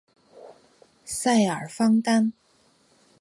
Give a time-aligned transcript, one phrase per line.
[1.05, 2.33] 塞尔方丹。